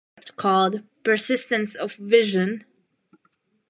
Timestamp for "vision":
1.93-2.65